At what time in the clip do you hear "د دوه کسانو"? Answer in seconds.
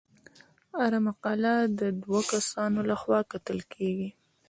1.79-2.79